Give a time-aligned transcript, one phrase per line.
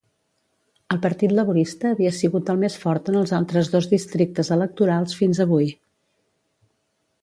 [0.95, 5.47] El Partit Laborista havia sigut el més fort en els altres dos districtes electorals fins
[5.49, 5.75] avui.